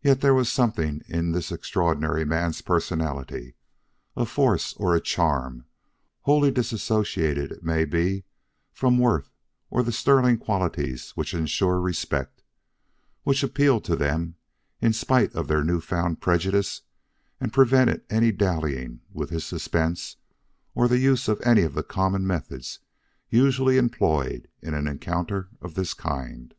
[0.00, 3.56] Yet there was something in this extraordinary man's personality
[4.16, 5.66] a force or a charm
[6.22, 8.24] wholly dissociated it may be
[8.72, 9.28] from worth
[9.68, 12.42] or the sterling qualities which insure respect
[13.22, 14.36] which appealed to them
[14.80, 16.80] in spite of their new found prejudice,
[17.38, 20.16] and prevented any dallying with his suspense
[20.74, 22.78] or the use of any of the common methods
[23.28, 26.54] usually employed in an encounter of this kind.